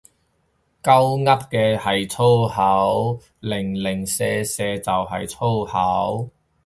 [0.81, 6.31] 鳩噏係粗口，零零舍舍就係粗口